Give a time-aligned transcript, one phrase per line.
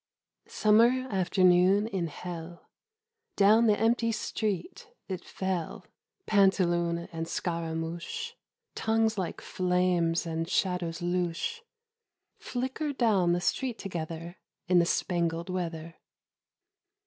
[0.47, 2.67] SUMMER afternoon in Hell!
[3.35, 5.85] Down the empty street it fell
[6.25, 8.31] Pantaloon and Scaramouche—
[8.83, 11.61] Tongues like flames and shadows louche
[12.39, 14.37] Flickered down the street together
[14.67, 15.97] In the spangled weather.